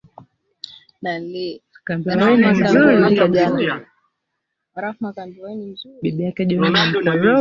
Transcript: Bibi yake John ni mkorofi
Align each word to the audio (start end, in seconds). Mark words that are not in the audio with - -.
Bibi 6.03 6.23
yake 6.27 6.45
John 6.45 6.61
ni 6.61 6.69
mkorofi 6.69 7.27